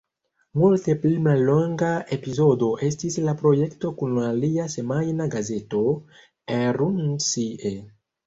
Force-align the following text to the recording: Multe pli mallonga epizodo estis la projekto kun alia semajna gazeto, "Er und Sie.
Multe 0.59 0.93
pli 1.01 1.09
mallonga 1.25 1.89
epizodo 2.17 2.69
estis 2.87 3.17
la 3.27 3.35
projekto 3.43 3.91
kun 4.01 4.17
alia 4.29 4.65
semajna 4.77 5.29
gazeto, 5.35 5.83
"Er 6.57 6.83
und 6.89 7.23
Sie. 7.27 7.75